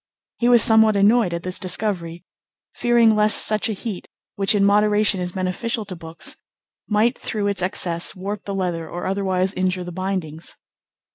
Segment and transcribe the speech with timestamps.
[0.39, 2.23] He was somewhat annoyed at this discovery,
[2.73, 6.37] fearing lest such a heat, which in moderation is beneficial to books,
[6.87, 10.55] might through its excess warp the leather or otherwise injure the bindings.